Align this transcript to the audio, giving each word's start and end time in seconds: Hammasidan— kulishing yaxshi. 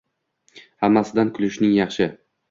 Hammasidan— 0.87 1.29
kulishing 1.35 1.69
yaxshi. 1.75 2.09